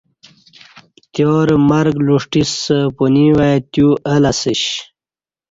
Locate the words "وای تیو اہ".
3.37-4.15